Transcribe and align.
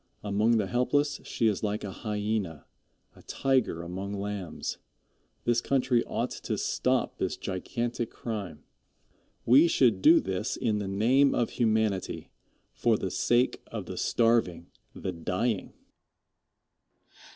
Among 0.23 0.57
the 0.57 0.65
helpless 0.65 1.21
she 1.25 1.45
is 1.45 1.61
like 1.61 1.83
a 1.83 1.91
hyena 1.91 2.65
a 3.15 3.21
tiger 3.21 3.83
among 3.83 4.13
lambs. 4.15 4.79
This 5.43 5.61
country 5.61 6.03
ought 6.05 6.31
to 6.31 6.57
stop 6.57 7.19
this 7.19 7.37
gigantic 7.37 8.09
crime. 8.09 8.63
We 9.45 9.67
should 9.67 10.01
do 10.01 10.19
this 10.19 10.57
in 10.57 10.79
the 10.79 10.87
name 10.87 11.35
of 11.35 11.51
humanity 11.51 12.31
for 12.73 12.97
the 12.97 13.11
sake 13.11 13.61
of 13.67 13.85
the 13.85 13.95
starving, 13.95 14.71
the 14.95 15.11
dying. 15.11 15.73